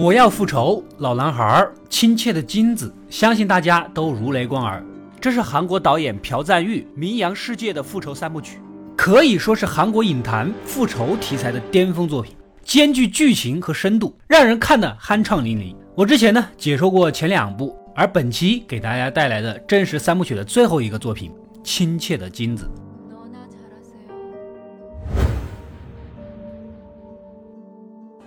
[0.00, 4.80] 我要复仇，老男孩，亲切的金子，相信大家都如雷贯耳。
[5.20, 8.60] 这是韩国导演朴赞玉名扬世界的复仇三部曲，
[8.96, 15.74] 可以说是韩国影坛复仇题材的巅峰作品，兼具剧情和深度，让人看得酣畅淋漓。
[15.96, 21.28] 我之前呢解说过前两部，而本期给大家带来的正是三部曲的最后一个作品
[21.64, 22.70] 《亲切的金子》。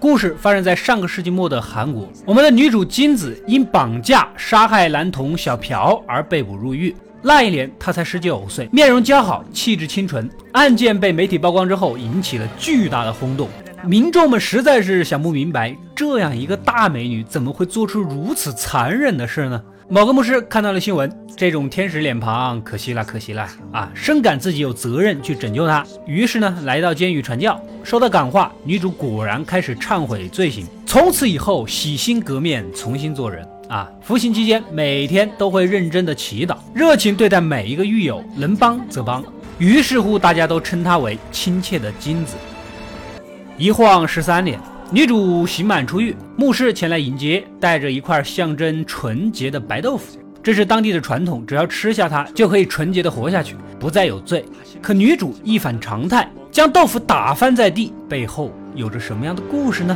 [0.01, 6.95] 故事发生在上个世纪末的韩国，我们的女主金子因绑架杀害男童小朴而被捕入狱。
[7.21, 10.27] 那一年她才十九岁，面容姣好，气质清纯。
[10.53, 13.47] 案件被媒体曝光之后，引起了巨大的轰动。
[13.85, 19.61] 民众们实在是想不明白，这样一个大美女怎么会做出如此残忍的事呢？
[19.93, 23.91] 某个牧师看到了新闻，这种天使脸庞，可惜了，可惜了啊！
[23.93, 27.61] 深感自己有责任去拯救她，于是呢，来到监狱传教。
[27.83, 33.91] 受到感化，女主果然开始忏悔罪行，从此以后洗心革面，重新做人啊！
[34.01, 39.21] 服刑期间，每天都会认真的祈祷，热情对待每一个狱友，能帮则帮。
[39.57, 42.37] 于是乎，大家都称她为亲切的金子。
[43.57, 44.57] 一晃十三年。
[44.93, 50.19] 女主刑满出狱，牧师前来迎接，带着一块象征纯洁的白豆腐。
[50.43, 54.43] 这是当地的传统，只要吃下它，就可以纯洁的活下去，不再有罪。
[54.81, 59.95] 可女主一反常态，将豆腐打翻在地，背后有着什么样的故事呢？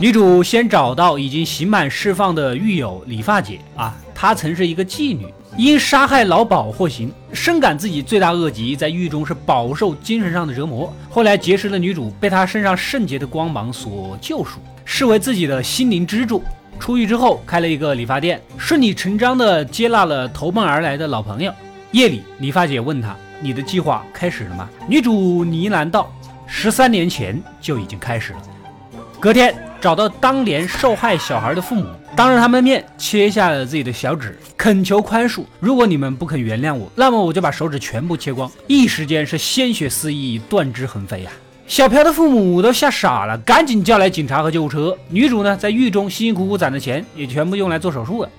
[0.00, 5.26] 女主先找到已经刑满释放的狱友理发姐啊，她曾是一个妓女，
[5.56, 10.92] 因杀害老鸨获刑，深感自己罪大恶极，在狱中是饱受精神上的折磨。
[11.08, 16.42] 后来结识了女主，被她身上圣洁的光芒所救赎，视为自己的心灵支柱。
[16.78, 21.52] 出狱之后开了一个理发店，顺理成章的接纳了投奔而来的老朋友。
[21.92, 23.16] 夜里，理发姐问他。
[23.40, 24.68] 你的计划开始了吗？
[24.88, 26.12] 女主呢喃道
[26.46, 28.38] ：“十三年前就已经开始了。”
[29.20, 35.44] 隔天找到当年受害小孩的父母，当着他们的面切下了自己的小指，恳求宽恕。
[35.60, 38.50] 如果你们不肯原谅我，那么我就把手指全部切光。
[38.66, 41.30] 一时间是鲜血四溢，断肢横飞呀！
[41.66, 44.96] 小朴的父母都吓傻了，赶紧叫来警察和救护车。
[45.08, 48.30] 女主呢，在狱中辛辛苦苦攒的钱也全部用来做手术了。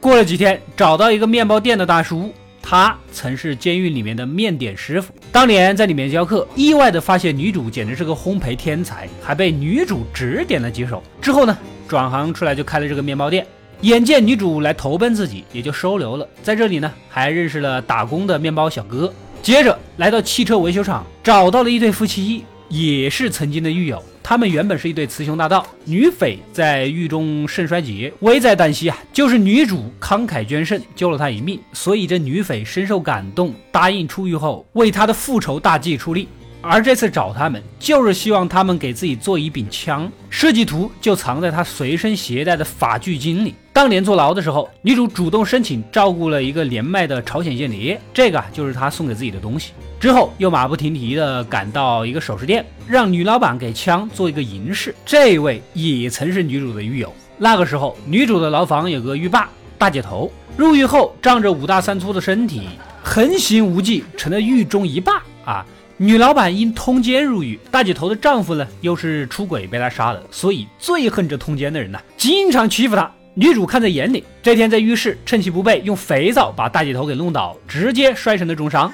[0.00, 2.32] 过了几天，找到一个面包店的大叔。
[2.70, 11.02] 他曾是监狱里面的面点师傅，当年在里面教课，意外的发现女主简直是个烘焙天才，还被女主指点了几手。
[11.20, 11.58] 之后呢，
[11.88, 13.44] 转行出来就开了这个面包店。
[13.80, 16.24] 眼见女主来投奔自己，也就收留了。
[16.44, 19.12] 在这里呢，还认识了打工的面包小哥。
[19.42, 24.00] 接着来到汽车维修厂，找到了一对夫妻，也是曾经的狱友。
[24.22, 28.96] 他们原本是一对雌雄大盗，女匪在狱中肾衰竭，危在旦夕啊！
[29.12, 36.28] 就是女主慷慨捐肾，救了他一命，所以这女匪深受感动，答应出狱后为他的复仇大计出力。
[36.62, 43.54] 而这次找他们，就是希望他们给自己做一柄枪，设计图就藏在他随身携带的法具金里。
[43.72, 49.72] 当年坐牢的时候，女主主动申请照顾了一个年迈的朝鲜间谍，这个就是她送给自己的东西。
[50.00, 54.94] 之后又马不停蹄地赶到一个首饰店，让女老板给枪做一个银饰。
[55.04, 57.12] 这位也曾是女主的狱友。
[57.36, 59.46] 那个时候，女主的牢房有个狱霸
[59.76, 62.62] 大姐头，入狱后仗着五大三粗的身体，
[63.02, 65.66] 横行无忌，成了狱中一霸啊。
[65.98, 73.10] 女老板因通奸入狱，大姐头的丈夫呢又是出轨被她杀了，所以最恨这通奸的人呢，经常欺负她。
[73.34, 78.90] 女主看在眼里，这天在浴室趁其不备，用肥皂把大姐头给弄倒，直接摔成了重伤。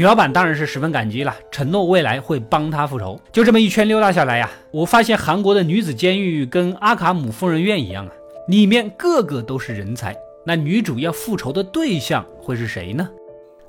[0.00, 3.20] 女老板当然是十分感激了，承诺未来会帮她复仇。
[3.30, 8.12] 就这么一圈溜达下来呀，我发现韩国的女子监狱跟阿卡姆疯人院一样啊，
[8.48, 10.16] 里面个个都是人才。
[10.46, 13.06] 那女主要复仇的对象会是谁呢？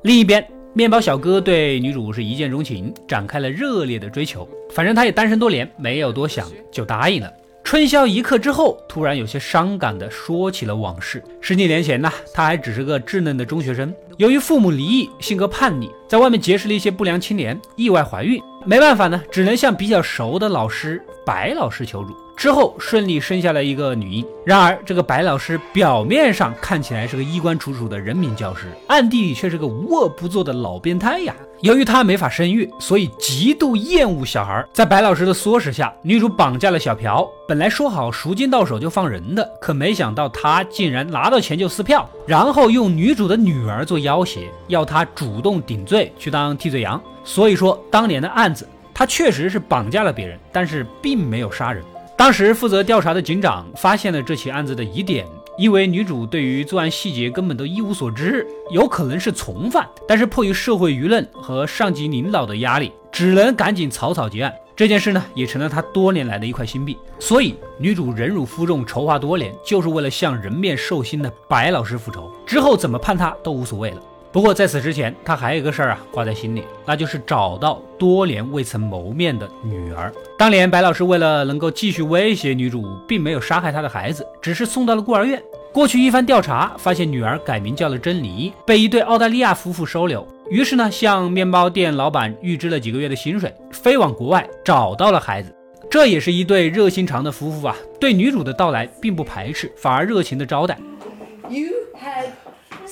[0.04, 4.48] 另一边，面包小哥对女主是一见钟情，展开了热烈的追求。
[4.70, 7.30] 反正他也单身多年，没有多想就答应了。
[7.64, 11.24] 春宵一刻之后，突然有些伤感地说起了往事。
[11.40, 18.42] 十几年前呢，他还只是个稚嫩的中学生，由于父母离异，性格叛逆，在外面结识了一些不良青年，意外怀孕。
[18.66, 22.14] 没办法呢，只能向比较熟的老师白老师求助。
[22.42, 24.26] 之后顺利生下了一个女婴。
[24.44, 31.36] 然而，这个白老师表面上看起来是个衣冠楚楚的人民教师，暗地里却是个无恶不作的老变态呀。
[31.60, 34.66] 由于她没法生育，所以极度厌恶小孩。
[34.74, 37.30] 在白老师的唆使下，女主绑架了小朴。
[37.48, 47.00] 本来说好赎金到手就放人的，可没想到他竟然拿到钱就撕票，然后用女主的女儿做要挟，要她主动顶罪去当替罪羊。
[47.24, 51.84] 所以说，当年的案子，他确实是绑架了别人，但是并没有杀人。
[52.22, 55.26] 当时负责调查的警长发现了这起案子的疑点。
[55.58, 64.54] 因为女主对于作案细节根本都一无所知，有可能是从犯，但是迫于社会舆论和上级领导的压力，只能赶紧草草结案。
[64.76, 66.96] 这件事呢，也成了他多年来的一块心病。
[67.18, 72.32] 所以，女主忍辱负重，筹划多年，就是为了向人面兽心的白老师复仇。
[72.46, 74.02] 之后怎么判他都无所谓了。
[74.32, 80.10] 不过在此之前，他还有一个事儿啊挂在心里，那就是找到多年未曾谋面的女儿。
[80.38, 85.42] 当年白老师为了能够继续威胁女主，并没有杀害她的孩子，只是送到了孤儿院。
[85.74, 90.26] 过去一番调查，发现女儿改名叫了珍妮，被一对澳大利亚夫妇收留。
[90.50, 95.54] 于是呢，向面包店老板预支了几个月的薪水，飞往国外找到了孩子。
[95.90, 100.78] 这也是一对热心肠的夫妇啊，对女主的到来并不排斥，反而热情的招待。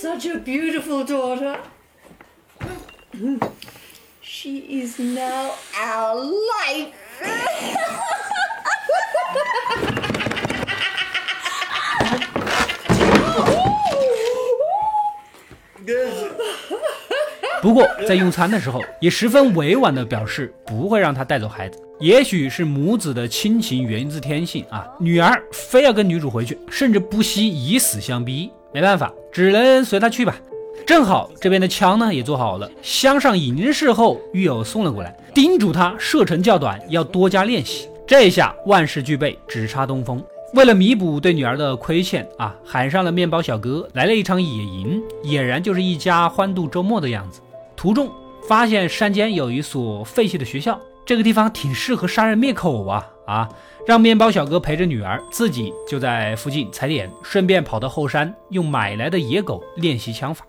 [0.01, 1.57] Such a beautiful daughter.
[4.21, 6.93] She is now our life.
[17.61, 21.77] 不过在用餐的时候，也十分委婉地表示不会让他带走孩子。
[21.99, 28.49] 也许是母子的亲情源自天性啊，女儿非要跟女主回去，甚至不惜以死相逼。
[28.73, 30.35] 没办法，只能随他去吧。
[30.85, 37.87] 正好这边的枪呢也做好了，镶上银饰后，狱友送了过来，叮嘱他射程较短，要多加练习。
[38.07, 40.23] 这下万事俱备，只差东风。
[40.55, 47.39] 为了弥补对女儿的亏欠啊，喊上了面包小哥，来了一场野营，俨然就是一家欢度周末的样子。
[47.75, 48.09] 途中
[48.47, 53.49] 发现山间有一所废弃的学校，这个地方挺适合杀人灭口啊啊！
[53.85, 60.45] 让面包小哥陪着女儿，自己就在附近踩点，顺便跑到后山，用买来的野狗练习枪法。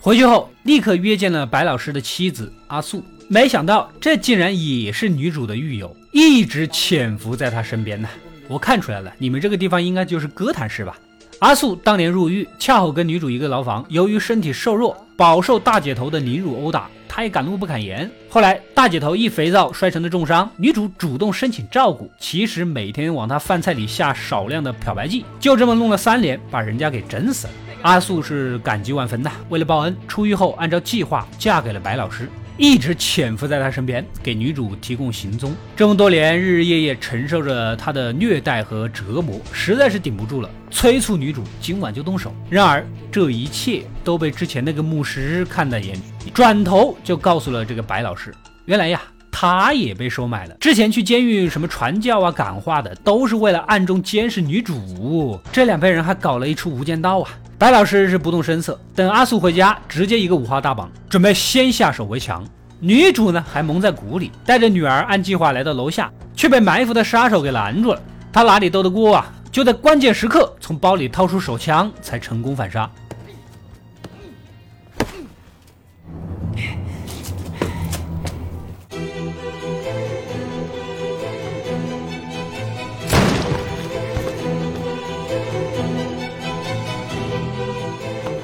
[0.00, 8.08] 回去后，立刻约见了白老师的妻子阿素，没想到这竟然也是女主的狱友，一直潜伏在她身边呢。
[8.48, 10.98] 我看出来了，你们这个地方应该就是哥谭市吧？
[11.40, 16.86] 阿素当年入狱，恰好跟女主一个牢房，由于身体瘦弱，饱受大姐头的凌辱殴打。
[17.08, 18.08] 她也敢怒不敢言。
[18.28, 27.52] 后来大姐头一肥皂摔成了重伤，女主主动申请照顾，其实每天往她饭菜里下少量的漂白剂，就这么弄了三年，把人家给整死了。
[27.80, 32.28] 阿素是感激万分的，为了报恩，出狱后按照计划嫁给了白老师。
[32.62, 35.56] 一直潜伏在他身边，给女主提供行踪。
[35.74, 42.34] 这么多年，日日夜夜承受着他的虐待和折磨，实在是顶不住了，催促女主今晚就动手。
[42.50, 48.30] 然而，这一切都被之前那个牧师看在眼里，转头就告诉了这个白老师：
[48.66, 49.00] 原来呀，
[49.40, 50.54] 他也被收买了。
[50.60, 55.40] 之前去监狱什么传教啊、感化的，都是为了暗中监视女主。
[55.50, 57.30] 这两派人还搞了一出无间道啊！
[57.56, 62.44] 白老师是不动声色，等阿素回家，直接一个五花大绑，准备先下手为强。
[62.80, 68.02] 女主呢还蒙在鼓里，带着女儿按计划来到楼下，却被埋伏的杀手给拦住了。
[68.30, 69.32] 他哪里斗得过啊？
[69.50, 72.90] 就在关键时刻，从包里掏出手枪，才成功反杀。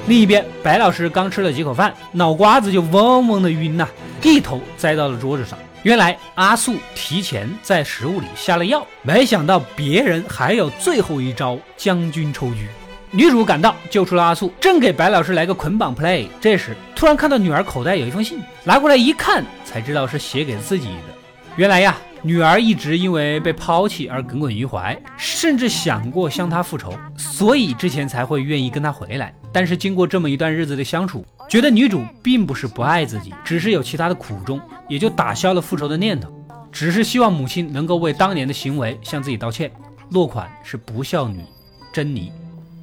[0.07, 3.85] 另一边，白老师刚吃了几口饭，脑瓜子就嗡嗡的晕呐，
[4.23, 5.59] 一头栽到了桌子上。
[5.83, 12.67] 原来阿素提前在食物里下了药，没想到别人还有最后一招将军抽狙。
[13.11, 21.13] 女主赶到，救出了阿素，正给白老师来个捆绑 play，这时突然看到女儿口袋有一封信，拿过来一看，才知道是写给自己的。
[21.57, 21.97] 原来呀。
[22.27, 29.33] 女儿一直因为被抛弃而耿耿于怀，甚至想过向他复仇，所以之前才会愿意跟他回来。
[29.53, 36.29] 但是经过这么一段日子的相处，觉得女主并不是不爱自己，只是有其他的苦衷，也就打消了复仇的念头，
[36.69, 39.71] 只是希望母亲能够为当年的行为向自己道歉。
[40.09, 41.45] 落款是不孝女
[41.93, 42.29] 珍妮。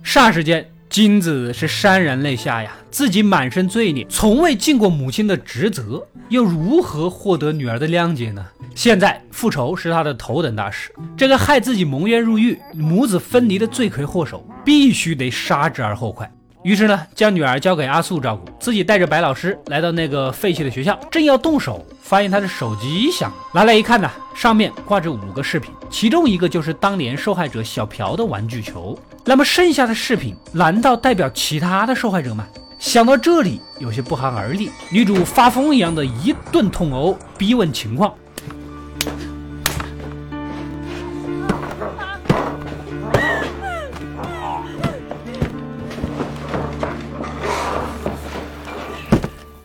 [0.03, 0.67] 霎时间。
[0.95, 8.47] 金子是潸然泪下呀，自己满身罪孽，从未尽过母亲的职责，又如何获得女儿的谅解呢？
[8.77, 16.31] 现在复仇是他的头等大事，这个害自己蒙冤入狱、母子分离的罪魁祸首，必须得杀之而后快。
[16.65, 28.99] 于是呢，将女儿交给阿素照顾，自己带着白老师来到那个废弃的学校，正要动手，发现他的手机响了，拿来一看呢，上面挂着五个视频，其中一个就是当年受害者小朴的玩具球。
[29.27, 32.47] 那么剩下的视频难道代表其他的受害者吗？
[32.79, 38.15] 想到这里，有些不寒而栗，女主发疯一样的一顿痛殴，逼问情况。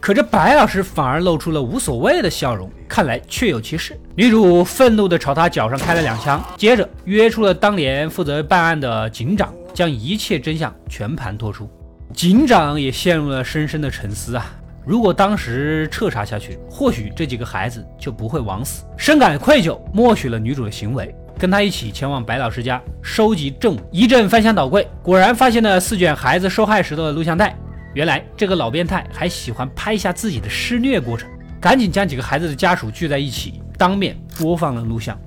[0.09, 3.95] 可这白老师反而露出了无所谓的笑容，看来确有其事。
[4.15, 11.69] 女主愤怒地朝他脚上开了两枪，接着约出了当年负责办案的警长，将一切真相全盘托出。
[12.11, 14.51] 警长也陷入了深深的沉思啊！
[14.83, 18.85] 如果当时彻查下去，或许这几个孩子就不会枉死。
[18.97, 23.79] 深感愧疚，默许了女主的行为，跟他一起前往白老师家收集证物。
[23.91, 27.55] 一阵翻箱倒柜，果然发现了四卷孩子受害时的录像带。
[27.95, 31.27] 原来这个老变态还喜欢拍下自己的施虐过程，
[31.59, 35.19] 赶紧将几个孩子的家属聚在一起，当面播放了录像。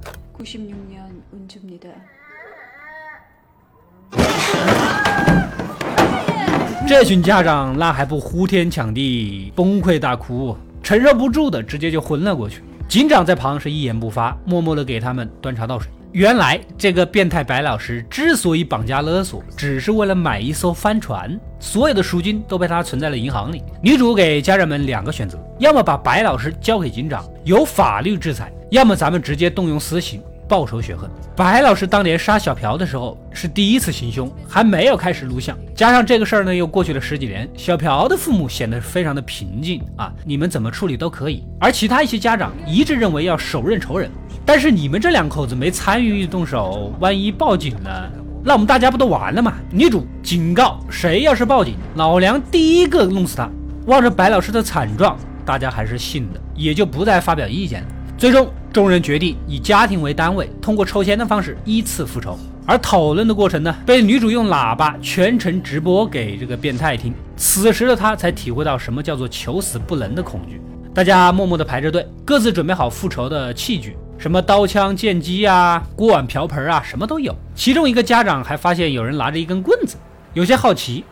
[6.86, 12.62] 这群家长那还不呼天抢地、崩溃大哭，承受不住的直接就昏了过去。
[12.86, 15.90] 警长在旁是一言不发，默默的给他们端茶倒水。
[16.12, 23.62] 原来这个变态白老师之所以绑架勒索，只是为了买一艘帆船，所有的赎金都被他存在了银行里。
[23.80, 30.22] 女主给家人们两个选择：要么把白老师交给警长，由法律制裁；要么咱们直接动用私刑。
[30.48, 31.08] 报仇雪恨。
[31.34, 35.56] 白老师当年杀小朴的时候是第一次行凶，还没有开始录像。
[35.74, 41.42] 加上这个事儿呢，又过去了十几年，小朴的父母显得非常的平静啊，你们怎么处理都可以。
[41.58, 44.10] 而其他一些家长一致认为要手刃仇人。
[44.44, 48.10] 但是你们这两口子没参与动手，万一报警了，
[48.44, 49.54] 那我们大家不都完了吗？
[49.70, 53.48] 女主警告：谁要是报警，老娘第一个弄死他。
[53.86, 57.88] 望着白老师的惨状，大家还是信的，也就不再发表意见了。
[58.18, 58.48] 最终。
[58.72, 62.38] 众人决定以家庭为单位，通过抽签的方式依次复仇。
[62.64, 67.12] 而讨论的过程呢，被女主用喇叭全程直播给这个变态听。
[67.36, 70.58] 此时的他才体会到什么叫做求死不能的恐惧。
[70.94, 77.34] 大家默默地排着队，各自准备好复仇的器具，什么刀枪剑戟啊、锅碗瓢盆啊，什么都有。
[77.56, 79.96] 其中一个家长还发现有人拿着一根棍子，
[80.32, 81.04] 有些好奇。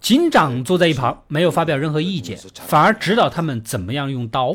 [0.00, 2.38] 警长坐在一旁，没有发表任何意见，
[2.68, 4.54] 反而指导他们怎么样用刀。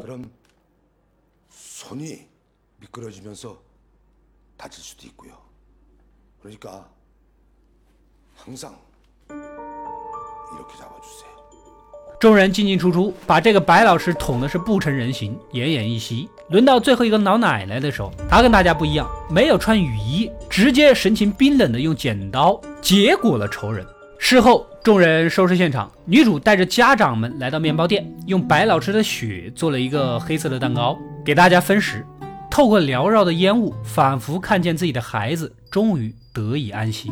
[12.19, 16.29] 众人进进出出，把这个白老师捅的是不成人形，奄奄一息。
[16.49, 23.83] 轮到最后一个老奶奶的时候，她跟大家不一样，没有穿雨衣，直接神情冰冷的用剪刀结果了仇人。
[24.19, 32.05] 事后，众人收拾现场，女主带着家长们来到面包店，用白老师的血做了一个黑色的蛋糕，给大家分食。
[32.49, 37.11] 透过缭绕的烟雾，仿佛看见自己的孩子终于得以安息。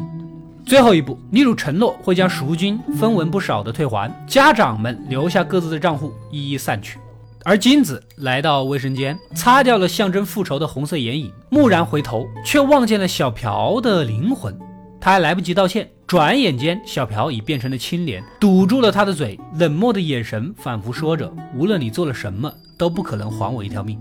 [0.65, 6.99] 最后一步，女主承诺会将赎金分文不少的退还，家长们留下各自的账户，一一散去。
[7.45, 14.57] 而金子来到卫生间，擦掉了象征复仇的红色眼影，蓦然回头，却望见了小朴的灵魂。
[14.99, 23.99] 他还来不及道歉，转眼间小朴已变成了青莲，堵住了他的嘴，冷漠的眼神仿佛说着：“无论你做了什么，都不可能还我一条命。”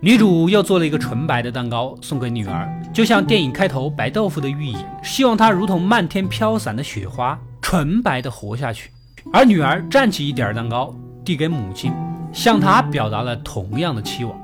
[0.00, 8.90] 女主又做了一个纯白的蛋糕送给女儿，就像电影开头白豆腐的寓意，希望她如同漫天飘散的雪花，纯白的活下去。
[9.32, 10.94] 而女儿蘸起一点蛋糕，
[11.24, 11.90] 递给母亲。
[12.34, 14.38] 向她表达了同样的期望。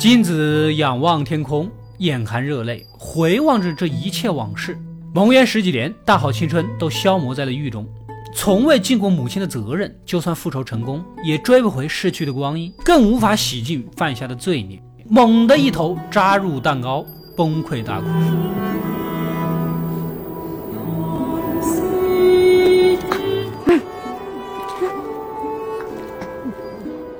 [0.00, 4.76] 金子仰望天空，眼含热泪，回望着这一切往事。
[5.14, 7.88] 蒙冤十几年，大好青春都消磨在了狱中，
[8.34, 9.92] 从未尽过母亲的责任。
[10.04, 14.82] 就算复仇成功，也追不回逝去的光阴，更无法洗净犯下的罪孽。
[15.08, 18.06] 猛地一头扎入蛋糕，崩溃大哭。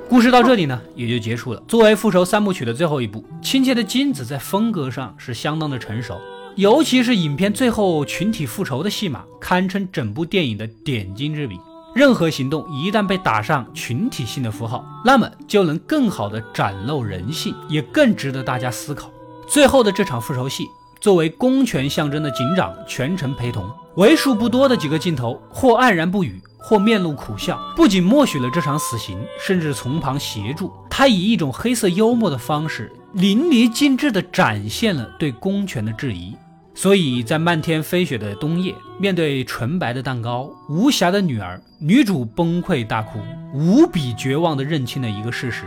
[0.07, 1.63] 故事到这里呢，也就结束了。
[1.67, 6.19] 作为复仇三部曲的最后一部，《亲切的金子》在风格上是相当的成熟，
[6.59, 11.57] 尤其是影片最后群体复仇的戏码，堪称整部电影的点睛之笔。
[11.95, 19.09] 任何行动一旦被打上群体性的符号，那么就能更好的展露人性，也更值得大家思考。
[19.47, 20.65] 最后的这场复仇戏，
[20.99, 23.63] 作为公权象征的警长全程陪同，
[23.95, 30.73] 为数不多的几个镜头，或黯然不语，或面露苦笑，不仅默许了这场死刑，甚至从旁协助。
[30.89, 36.35] 他以一种黑色幽默的方式，淋漓尽致地展现了对公权的质疑。
[36.81, 43.19] 所以在漫天飞雪的冬夜，面对纯白的蛋糕、无瑕的女儿，女主崩溃大哭，
[43.53, 45.65] 无比绝望地认清了一个事实：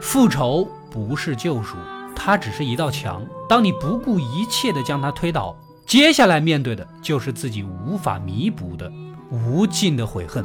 [0.00, 1.76] 复仇不是救赎，
[2.16, 3.24] 它只是一道墙。
[3.48, 8.90] 当你不顾一切地将它推倒，接下来面对的就是自己无法弥补的
[9.30, 10.44] 无尽的悔恨。